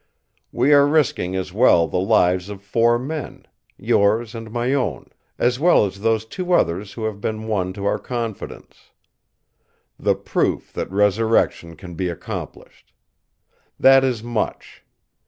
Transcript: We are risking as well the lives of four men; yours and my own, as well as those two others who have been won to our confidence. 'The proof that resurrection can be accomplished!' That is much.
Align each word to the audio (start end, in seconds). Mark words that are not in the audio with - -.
We 0.51 0.73
are 0.73 0.87
risking 0.87 1.35
as 1.35 1.53
well 1.53 1.87
the 1.87 1.99
lives 1.99 2.49
of 2.49 2.63
four 2.63 2.97
men; 2.97 3.45
yours 3.77 4.33
and 4.33 4.49
my 4.49 4.73
own, 4.73 5.11
as 5.37 5.59
well 5.59 5.85
as 5.85 5.99
those 5.99 6.25
two 6.25 6.53
others 6.53 6.93
who 6.93 7.03
have 7.03 7.21
been 7.21 7.45
won 7.45 7.71
to 7.73 7.85
our 7.85 7.99
confidence. 7.99 8.89
'The 9.99 10.15
proof 10.15 10.73
that 10.73 10.89
resurrection 10.89 11.75
can 11.75 11.93
be 11.93 12.09
accomplished!' 12.09 12.93
That 13.79 14.03
is 14.03 14.23
much. 14.23 14.83